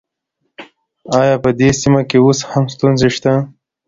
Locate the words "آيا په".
1.19-1.49